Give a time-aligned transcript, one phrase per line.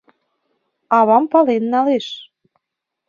[0.97, 2.07] Авам пален налеш...